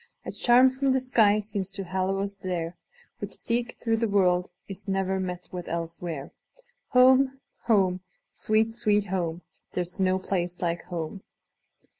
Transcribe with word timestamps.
A 0.25 0.31
charm 0.31 0.71
from 0.71 0.93
the 0.93 0.99
sky 0.99 1.37
seems 1.37 1.69
to 1.73 1.83
hallow 1.83 2.21
us 2.21 2.33
there, 2.33 2.75
Which, 3.19 3.33
seek 3.35 3.73
through 3.73 3.97
the 3.97 4.07
world, 4.09 4.49
is 4.67 4.87
ne'er 4.87 5.19
met 5.19 5.49
with 5.51 5.67
elsewhere. 5.67 6.31
Home! 6.87 7.39
home! 7.65 7.99
sweet, 8.31 8.73
sweet 8.73 9.05
home! 9.13 9.43
There 9.73 9.83
's 9.85 9.99
no 9.99 10.17
place 10.17 10.59
like 10.59 10.85
home! 10.85 11.21